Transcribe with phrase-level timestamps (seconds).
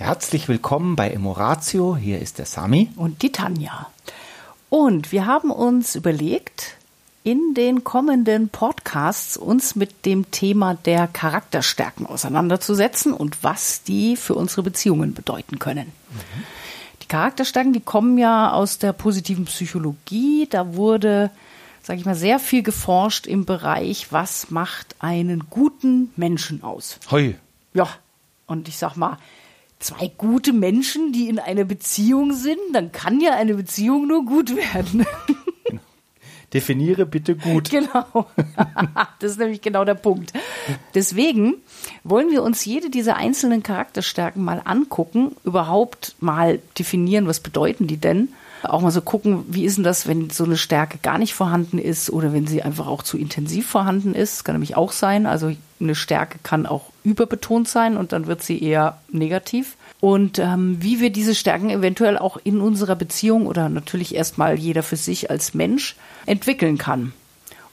[0.00, 1.94] Herzlich willkommen bei Emoratio.
[1.94, 2.88] Hier ist der Sami.
[2.96, 3.90] Und die Tanja.
[4.70, 6.78] Und wir haben uns überlegt,
[7.22, 14.34] in den kommenden Podcasts uns mit dem Thema der Charakterstärken auseinanderzusetzen und was die für
[14.34, 15.92] unsere Beziehungen bedeuten können.
[16.08, 16.44] Mhm.
[17.02, 20.48] Die Charakterstärken, die kommen ja aus der positiven Psychologie.
[20.48, 21.30] Da wurde,
[21.82, 26.98] sage ich mal, sehr viel geforscht im Bereich, was macht einen guten Menschen aus.
[27.10, 27.34] Heu.
[27.74, 27.86] Ja,
[28.46, 29.18] und ich sag mal,
[29.80, 34.54] zwei gute Menschen, die in einer Beziehung sind, dann kann ja eine Beziehung nur gut
[34.54, 35.04] werden.
[35.64, 35.80] Genau.
[36.52, 37.70] Definiere bitte gut.
[37.70, 38.26] Genau.
[39.20, 40.32] Das ist nämlich genau der Punkt.
[40.94, 41.56] Deswegen
[42.04, 47.98] wollen wir uns jede dieser einzelnen Charakterstärken mal angucken, überhaupt mal definieren, was bedeuten die
[47.98, 48.28] denn?
[48.62, 51.78] Auch mal so gucken, wie ist denn das, wenn so eine Stärke gar nicht vorhanden
[51.78, 54.36] ist oder wenn sie einfach auch zu intensiv vorhanden ist.
[54.36, 55.26] Das kann nämlich auch sein.
[55.26, 59.76] Also eine Stärke kann auch überbetont sein und dann wird sie eher negativ.
[60.00, 64.82] Und ähm, wie wir diese Stärken eventuell auch in unserer Beziehung oder natürlich erstmal jeder
[64.82, 67.12] für sich als Mensch entwickeln kann.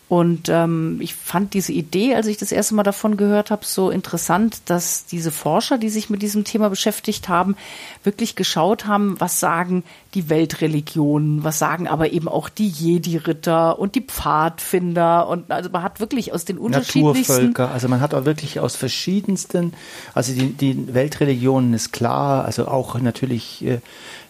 [0.10, 3.90] Und ähm, ich fand diese Idee, als ich das erste Mal davon gehört habe, so
[3.90, 7.58] interessant, dass diese Forscher, die sich mit diesem Thema beschäftigt haben,
[8.06, 13.96] wirklich geschaut haben, was sagen die Weltreligionen, was sagen aber eben auch die Jedi-Ritter und
[13.96, 15.28] die Pfadfinder.
[15.28, 18.78] Und also man hat wirklich aus den unterschiedlichsten Naturvölker, also man hat auch wirklich aus
[18.78, 19.74] verschiedensten,
[20.14, 23.80] also die, die Weltreligionen ist klar, also auch natürlich äh,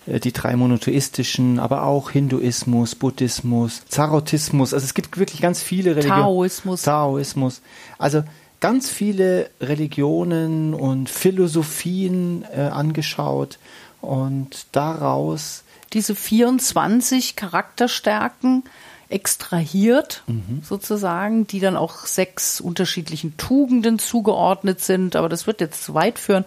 [0.08, 4.73] die drei monotheistischen, aber auch Hinduismus, Buddhismus, Zarotismus.
[4.73, 6.22] Also es gibt wirklich ganz viele Religionen.
[6.22, 6.81] Taoismus.
[6.83, 7.61] Taoismus.
[7.97, 8.23] Also
[8.59, 13.59] ganz viele Religionen und Philosophien äh, angeschaut
[14.02, 18.64] und daraus diese 24 Charakterstärken
[19.09, 20.61] extrahiert, mhm.
[20.64, 25.16] sozusagen, die dann auch sechs unterschiedlichen Tugenden zugeordnet sind.
[25.16, 26.45] Aber das wird jetzt zu weit führen.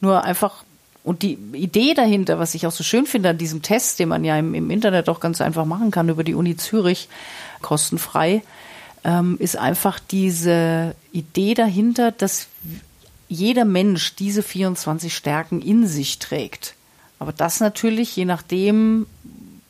[0.00, 0.64] Nur einfach
[1.04, 4.24] und die Idee dahinter, was ich auch so schön finde an diesem Test, den man
[4.24, 7.08] ja im, im Internet auch ganz einfach machen kann über die Uni Zürich,
[7.60, 8.42] kostenfrei,
[9.04, 12.48] ähm, ist einfach diese Idee dahinter, dass
[13.28, 16.74] jeder Mensch diese 24 Stärken in sich trägt.
[17.18, 19.06] Aber das natürlich, je nachdem,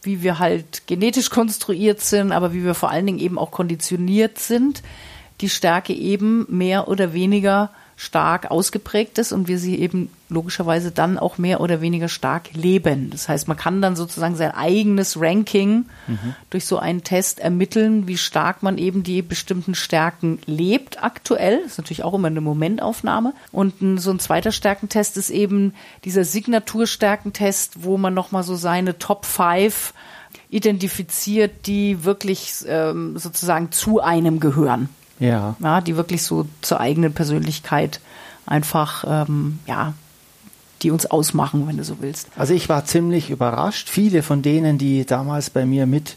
[0.03, 4.39] wie wir halt genetisch konstruiert sind, aber wie wir vor allen Dingen eben auch konditioniert
[4.39, 4.83] sind,
[5.41, 11.19] die Stärke eben mehr oder weniger stark ausgeprägt ist und wir sie eben logischerweise dann
[11.19, 13.11] auch mehr oder weniger stark leben.
[13.11, 16.35] Das heißt, man kann dann sozusagen sein eigenes Ranking mhm.
[16.51, 21.61] durch so einen Test ermitteln, wie stark man eben die bestimmten Stärken lebt aktuell.
[21.63, 23.33] Das ist natürlich auch immer eine Momentaufnahme.
[23.53, 29.25] Und so ein zweiter Stärkentest ist eben dieser Signaturstärkentest, wo man nochmal so seine Top
[29.25, 29.95] 5
[30.51, 34.89] identifiziert, die wirklich ähm, sozusagen zu einem gehören.
[35.19, 35.57] Ja.
[35.59, 35.81] ja.
[35.81, 38.01] Die wirklich so zur eigenen Persönlichkeit
[38.47, 39.95] einfach, ähm, ja,
[40.83, 42.29] die uns ausmachen, wenn du so willst.
[42.37, 43.89] Also ich war ziemlich überrascht.
[43.89, 46.17] Viele von denen, die damals bei mir mit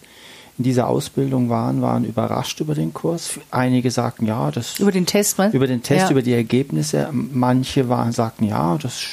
[0.58, 3.40] in dieser Ausbildung waren, waren überrascht über den Kurs.
[3.52, 4.80] Einige sagten, ja, das.
[4.80, 5.54] Über den Test, was?
[5.54, 6.12] Über den Test, ja.
[6.12, 7.10] über die Ergebnisse.
[7.12, 9.04] Manche waren, sagten, ja, das,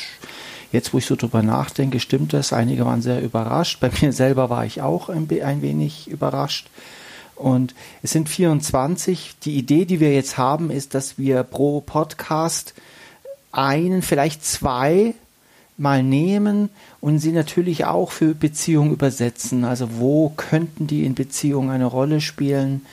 [0.73, 2.53] jetzt wo ich so drüber nachdenke, stimmt das.
[2.53, 3.78] Einige waren sehr überrascht.
[3.81, 6.69] Bei mir selber war ich auch ein, ein wenig überrascht.
[7.37, 9.37] Und es sind 24.
[9.45, 12.75] Die Idee, die wir jetzt haben, ist, dass wir pro Podcast
[13.53, 15.15] einen, vielleicht zwei
[15.77, 19.65] mal nehmen und sie natürlich auch für Beziehungen übersetzen.
[19.65, 22.87] Also wo könnten die in Beziehungen eine Rolle spielen?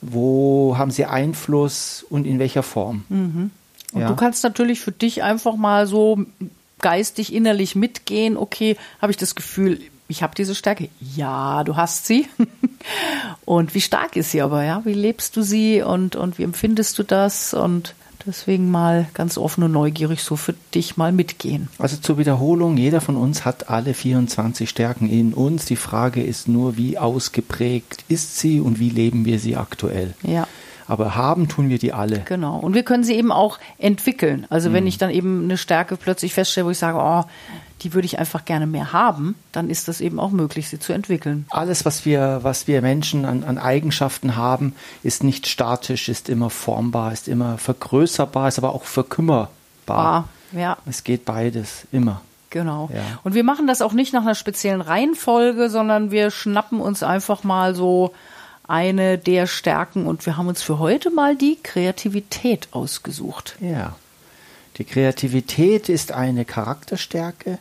[0.00, 3.04] Wo haben sie Einfluss und in welcher Form?
[3.08, 3.50] Mhm.
[3.92, 4.08] Und ja.
[4.08, 6.24] du kannst natürlich für dich einfach mal so
[6.80, 8.36] geistig, innerlich mitgehen.
[8.36, 10.88] Okay, habe ich das Gefühl, ich habe diese Stärke.
[11.00, 12.26] Ja, du hast sie.
[13.44, 14.84] und wie stark ist sie aber, ja?
[14.84, 17.52] Wie lebst du sie und, und wie empfindest du das?
[17.52, 17.94] Und
[18.26, 21.68] deswegen mal ganz offen und neugierig so für dich mal mitgehen.
[21.78, 25.66] Also zur Wiederholung, jeder von uns hat alle 24 Stärken in uns.
[25.66, 30.14] Die Frage ist nur, wie ausgeprägt ist sie und wie leben wir sie aktuell?
[30.22, 30.46] Ja.
[30.86, 32.20] Aber haben tun wir die alle.
[32.20, 32.58] Genau.
[32.58, 34.46] Und wir können sie eben auch entwickeln.
[34.48, 34.88] Also wenn mhm.
[34.88, 37.28] ich dann eben eine Stärke plötzlich feststelle, wo ich sage, oh,
[37.82, 40.92] die würde ich einfach gerne mehr haben, dann ist das eben auch möglich, sie zu
[40.92, 41.46] entwickeln.
[41.50, 46.50] Alles, was wir, was wir Menschen an, an Eigenschaften haben, ist nicht statisch, ist immer
[46.50, 49.48] formbar, ist immer vergrößerbar, ist aber auch verkümmerbar.
[49.86, 50.76] Bar, ja.
[50.86, 52.20] Es geht beides, immer.
[52.50, 52.88] Genau.
[52.92, 53.02] Ja.
[53.24, 57.44] Und wir machen das auch nicht nach einer speziellen Reihenfolge, sondern wir schnappen uns einfach
[57.44, 58.12] mal so
[58.66, 63.56] eine der Stärken und wir haben uns für heute mal die Kreativität ausgesucht.
[63.60, 63.96] Ja.
[64.76, 67.58] Die Kreativität ist eine Charakterstärke,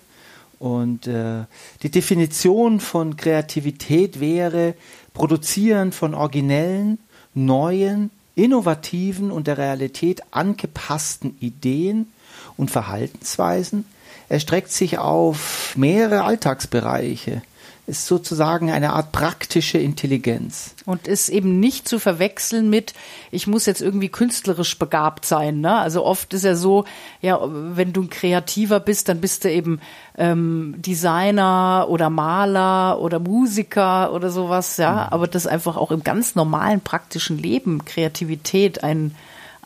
[0.59, 1.45] und äh,
[1.83, 4.75] die Definition von Kreativität wäre
[5.13, 6.99] Produzieren von originellen,
[7.33, 12.11] neuen, innovativen und der Realität angepassten Ideen
[12.55, 13.85] und Verhaltensweisen,
[14.29, 17.41] erstreckt sich auf mehrere Alltagsbereiche
[17.87, 20.75] ist sozusagen eine Art praktische Intelligenz.
[20.85, 22.93] Und ist eben nicht zu verwechseln mit,
[23.31, 25.61] ich muss jetzt irgendwie künstlerisch begabt sein.
[25.61, 25.73] Ne?
[25.73, 26.83] Also oft ist ja so,
[27.21, 29.79] ja, wenn du ein Kreativer bist, dann bist du eben
[30.17, 34.91] ähm, Designer oder Maler oder Musiker oder sowas, ja.
[34.91, 35.13] Mhm.
[35.13, 39.15] Aber das einfach auch im ganz normalen praktischen Leben Kreativität ein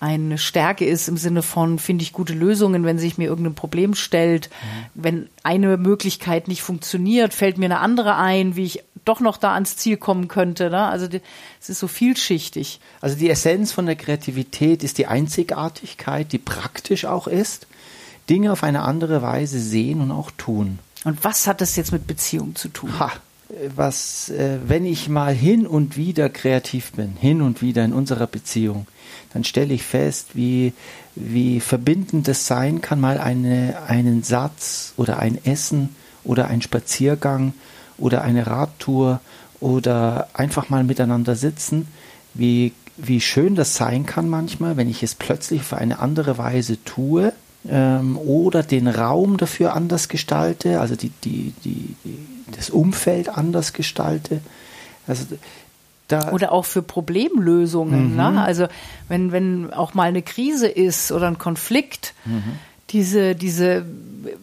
[0.01, 3.93] eine Stärke ist im Sinne von, finde ich gute Lösungen, wenn sich mir irgendein Problem
[3.93, 4.49] stellt.
[4.49, 5.01] Mhm.
[5.03, 9.53] Wenn eine Möglichkeit nicht funktioniert, fällt mir eine andere ein, wie ich doch noch da
[9.53, 10.71] ans Ziel kommen könnte.
[10.71, 10.83] Ne?
[10.83, 11.07] Also
[11.59, 12.79] es ist so vielschichtig.
[12.99, 17.67] Also die Essenz von der Kreativität ist die Einzigartigkeit, die praktisch auch ist.
[18.27, 20.79] Dinge auf eine andere Weise sehen und auch tun.
[21.03, 22.97] Und was hat das jetzt mit Beziehung zu tun?
[22.99, 23.11] Ha,
[23.75, 28.27] was, äh, wenn ich mal hin und wieder kreativ bin, hin und wieder in unserer
[28.27, 28.87] Beziehung,
[29.33, 30.73] dann stelle ich fest, wie,
[31.15, 37.53] wie verbindend es sein kann, mal eine, einen Satz oder ein Essen oder ein Spaziergang
[37.97, 39.19] oder eine Radtour
[39.59, 41.87] oder einfach mal miteinander sitzen,
[42.33, 46.83] wie, wie schön das sein kann manchmal, wenn ich es plötzlich auf eine andere Weise
[46.83, 47.33] tue
[47.69, 51.95] ähm, oder den Raum dafür anders gestalte, also die, die, die,
[52.55, 54.41] das Umfeld anders gestalte.
[55.07, 55.25] Also
[56.07, 58.15] da oder auch für Problemlösungen.
[58.15, 58.29] Ne?
[58.29, 58.35] Mhm.
[58.35, 58.43] Ne?
[58.43, 58.67] Also
[59.07, 62.59] wenn, wenn auch mal eine Krise ist oder ein Konflikt, mhm.
[62.89, 63.85] diese, diese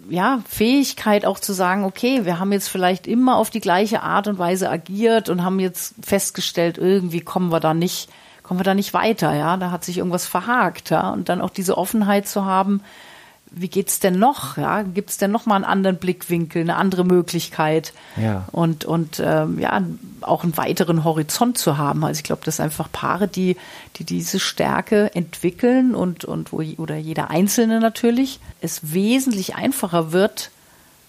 [0.08, 4.26] ja, Fähigkeit auch zu sagen, okay, wir haben jetzt vielleicht immer auf die gleiche Art
[4.26, 8.08] und Weise agiert und haben jetzt festgestellt, irgendwie kommen wir da nicht,
[8.42, 11.50] kommen wir da nicht weiter, ja, da hat sich irgendwas verhakt, ja, und dann auch
[11.50, 12.80] diese Offenheit zu haben,
[13.50, 14.56] wie geht's denn noch?
[14.56, 17.92] Ja, gibt's denn noch mal einen anderen Blickwinkel, eine andere Möglichkeit?
[18.16, 18.46] Ja.
[18.52, 19.82] Und und ähm, ja,
[20.20, 22.04] auch einen weiteren Horizont zu haben.
[22.04, 23.56] Also ich glaube, das sind einfach Paare, die
[23.96, 30.50] die diese Stärke entwickeln und und wo oder jeder Einzelne natürlich es wesentlich einfacher wird,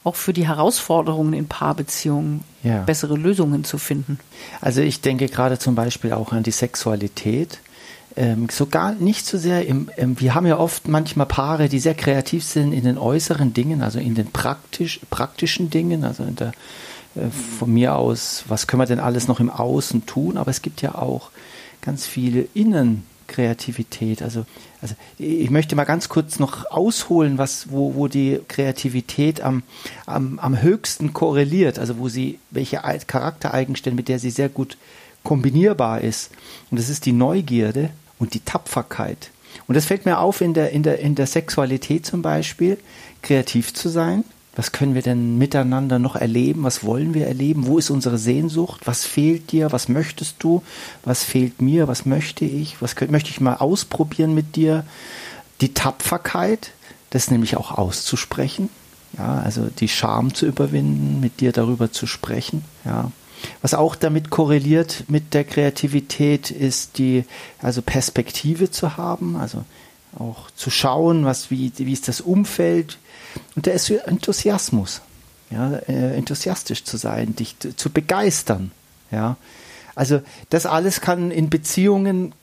[0.03, 2.83] auch für die Herausforderungen in Paarbeziehungen ja.
[2.83, 4.19] bessere Lösungen zu finden.
[4.61, 7.59] Also ich denke gerade zum Beispiel auch an die Sexualität
[8.15, 11.93] ähm, sogar nicht so sehr im, ähm, wir haben ja oft manchmal Paare, die sehr
[11.93, 16.51] kreativ sind in den äußeren Dingen, also in den praktisch, praktischen Dingen, also in der,
[17.15, 17.29] äh,
[17.59, 20.81] von mir aus, was können wir denn alles noch im Außen tun, aber es gibt
[20.81, 21.29] ja auch
[21.81, 24.21] ganz viel Innenkreativität.
[24.21, 24.45] Also,
[24.81, 29.63] also ich möchte mal ganz kurz noch ausholen, was, wo, wo die Kreativität am,
[30.05, 34.77] am, am höchsten korreliert, also wo sie, welche Charaktereigenstände, mit der sie sehr gut
[35.23, 36.31] kombinierbar ist.
[36.71, 39.31] Und das ist die Neugierde und die Tapferkeit.
[39.67, 42.77] Und das fällt mir auf in der, in der, in der Sexualität zum Beispiel,
[43.21, 44.23] kreativ zu sein.
[44.55, 46.63] Was können wir denn miteinander noch erleben?
[46.63, 47.65] Was wollen wir erleben?
[47.65, 48.81] Wo ist unsere Sehnsucht?
[48.85, 49.71] Was fehlt dir?
[49.71, 50.63] Was möchtest du?
[51.05, 51.87] Was fehlt mir?
[51.87, 52.81] Was möchte ich?
[52.81, 54.83] Was könnte, möchte ich mal ausprobieren mit dir?
[55.61, 56.71] Die Tapferkeit,
[57.09, 58.69] das nämlich auch auszusprechen.
[59.17, 62.65] Ja, also die Scham zu überwinden, mit dir darüber zu sprechen.
[62.85, 63.11] Ja,
[63.61, 67.25] was auch damit korreliert mit der Kreativität ist die,
[67.61, 69.63] also Perspektive zu haben, also
[70.17, 72.97] auch zu schauen, was, wie, wie ist das Umfeld
[73.55, 75.01] und der ist Enthusiasmus,
[75.51, 78.71] ja, äh, enthusiastisch zu sein, dich zu begeistern,
[79.11, 79.37] ja.
[79.95, 82.33] Also das alles kann in Beziehungen,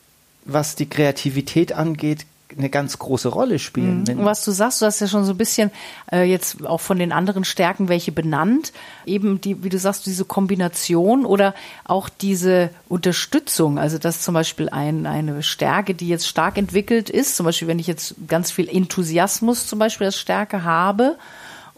[0.45, 2.27] was die Kreativität angeht,
[2.57, 4.05] eine ganz große Rolle spielen.
[4.09, 4.25] Mhm.
[4.25, 5.71] Was du sagst, du hast ja schon so ein bisschen
[6.13, 8.73] äh, jetzt auch von den anderen Stärken welche benannt.
[9.05, 11.55] Eben die, wie du sagst, diese Kombination oder
[11.85, 13.79] auch diese Unterstützung.
[13.79, 17.37] Also das zum Beispiel ein, eine Stärke, die jetzt stark entwickelt ist.
[17.37, 21.17] Zum Beispiel, wenn ich jetzt ganz viel Enthusiasmus zum Beispiel als Stärke habe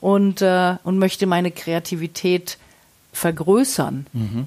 [0.00, 2.58] und, äh, und möchte meine Kreativität
[3.12, 4.06] vergrößern.
[4.12, 4.46] Mhm.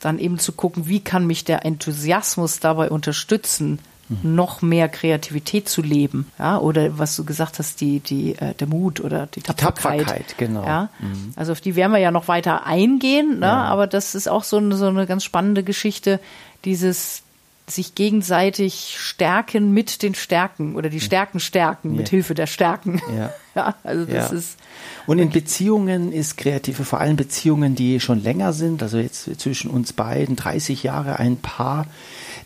[0.00, 3.78] Dann eben zu gucken, wie kann mich der Enthusiasmus dabei unterstützen,
[4.22, 8.66] noch mehr Kreativität zu leben, ja, oder was du gesagt hast, die, die, äh, der
[8.66, 10.00] Mut oder die Tapferkeit.
[10.00, 10.64] Die Tapferkeit genau.
[10.64, 11.32] Ja, mhm.
[11.36, 13.46] also auf die werden wir ja noch weiter eingehen, ne?
[13.46, 13.64] Ja.
[13.64, 16.20] aber das ist auch so eine, so eine ganz spannende Geschichte,
[16.64, 17.22] dieses
[17.70, 21.98] sich gegenseitig stärken mit den Stärken oder die Stärken stärken ja.
[21.98, 23.00] mit Hilfe der Stärken.
[23.16, 23.32] Ja.
[23.54, 24.36] ja also das ja.
[24.36, 24.58] ist.
[25.06, 29.70] Und in Beziehungen ist Kreative, vor allem Beziehungen, die schon länger sind, also jetzt zwischen
[29.70, 31.86] uns beiden, 30 Jahre, ein Paar,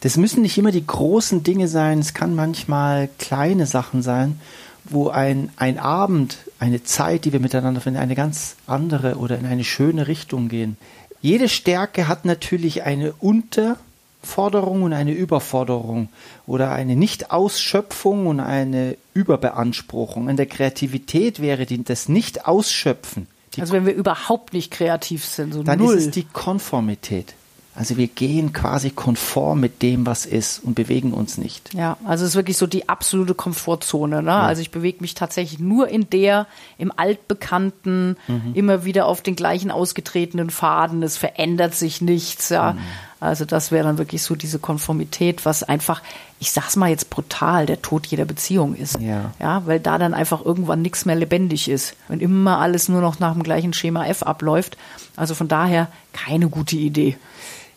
[0.00, 4.40] das müssen nicht immer die großen Dinge sein, es kann manchmal kleine Sachen sein,
[4.84, 9.46] wo ein, ein Abend, eine Zeit, die wir miteinander finden, eine ganz andere oder in
[9.46, 10.76] eine schöne Richtung gehen.
[11.22, 16.10] Jede Stärke hat natürlich eine Unterforderung und eine Überforderung
[16.46, 20.28] oder eine Nicht-Ausschöpfung und eine Überbeanspruchung.
[20.28, 23.26] In der Kreativität wäre das Nicht-Ausschöpfen.
[23.58, 25.94] Also wenn wir überhaupt nicht kreativ sind, so dann null.
[25.94, 27.34] ist es die Konformität.
[27.76, 31.74] Also wir gehen quasi konform mit dem, was ist und bewegen uns nicht.
[31.74, 34.22] Ja, also es ist wirklich so die absolute Komfortzone.
[34.22, 34.30] Ne?
[34.30, 34.42] Ja.
[34.42, 36.46] Also ich bewege mich tatsächlich nur in der,
[36.78, 38.52] im altbekannten, mhm.
[38.54, 41.02] immer wieder auf den gleichen ausgetretenen Faden.
[41.02, 42.48] Es verändert sich nichts.
[42.48, 42.74] Ja.
[42.74, 42.78] Mhm.
[43.18, 46.00] Also das wäre dann wirklich so diese Konformität, was einfach,
[46.38, 49.00] ich sag's mal jetzt brutal, der Tod jeder Beziehung ist.
[49.00, 49.32] Ja.
[49.40, 51.96] ja weil da dann einfach irgendwann nichts mehr lebendig ist.
[52.06, 54.76] Wenn immer alles nur noch nach dem gleichen Schema F abläuft.
[55.16, 57.16] Also von daher keine gute Idee.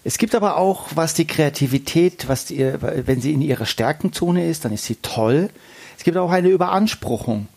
[0.08, 4.64] Es gibt aber auch, was die Kreativität, was die, wenn sie in ihrer Stärkenzone ist,
[4.64, 5.50] dann ist sie toll.
[5.98, 7.50] Es gibt auch eine Überanspruchung.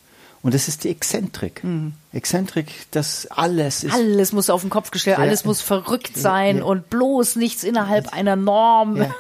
[0.43, 1.63] Und das ist die Exzentrik.
[1.63, 1.93] Mhm.
[2.13, 3.95] Exzentrik, das alles ist.
[3.95, 6.65] Alles muss auf den Kopf gestellt, alles muss verrückt sein ja.
[6.65, 8.97] und bloß nichts innerhalb einer Norm.
[8.97, 9.15] Ja.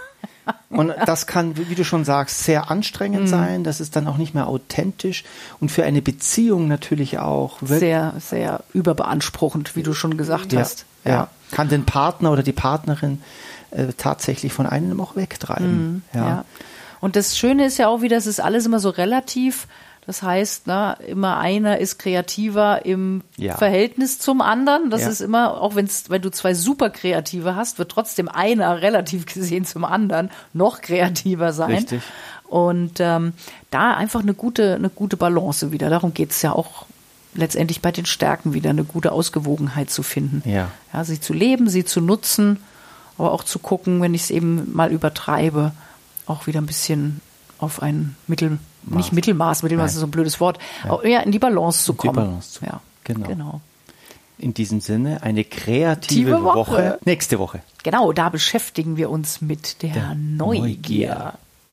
[0.68, 3.28] Und das kann, wie du schon sagst, sehr anstrengend mhm.
[3.28, 3.62] sein.
[3.62, 5.22] Das ist dann auch nicht mehr authentisch
[5.60, 7.58] und für eine Beziehung natürlich auch.
[7.62, 10.84] Sehr, sehr überbeanspruchend, wie du schon gesagt ja, hast.
[11.04, 11.28] Ja.
[11.50, 13.22] Kann den Partner oder die Partnerin
[13.70, 15.94] äh, tatsächlich von einem auch wegtreiben.
[15.94, 16.02] Mhm.
[16.14, 16.28] Ja.
[16.28, 16.44] ja.
[17.00, 19.66] Und das Schöne ist ja auch wieder, es ist alles immer so relativ.
[20.06, 23.56] Das heißt, na, immer einer ist kreativer im ja.
[23.56, 24.90] Verhältnis zum anderen.
[24.90, 25.08] Das ja.
[25.08, 29.64] ist immer, auch wenn's, wenn du zwei super Kreative hast, wird trotzdem einer relativ gesehen
[29.64, 31.72] zum anderen noch kreativer sein.
[31.72, 32.02] Richtig.
[32.48, 33.34] Und ähm,
[33.70, 35.90] da einfach eine gute, eine gute Balance wieder.
[35.90, 36.86] Darum geht es ja auch
[37.34, 40.48] letztendlich bei den Stärken wieder, eine gute Ausgewogenheit zu finden.
[40.48, 40.70] Ja.
[40.92, 42.58] ja sie zu leben, sie zu nutzen,
[43.18, 45.72] aber auch zu gucken, wenn ich es eben mal übertreibe,
[46.26, 47.20] auch wieder ein bisschen
[47.58, 48.96] auf ein Mittel Maß.
[48.96, 49.94] nicht Mittelmaß, Mittelmaß Nein.
[49.94, 51.04] ist so ein blödes Wort, ja.
[51.04, 52.14] ja in die Balance zu kommen.
[52.14, 52.64] Die Balance zu.
[52.64, 53.28] Ja, genau.
[53.28, 53.60] genau.
[54.38, 56.56] In diesem Sinne eine kreative Woche.
[56.56, 56.98] Woche.
[57.04, 57.60] nächste Woche.
[57.82, 60.60] Genau, da beschäftigen wir uns mit der, der Neugier.
[60.60, 61.34] Neugier.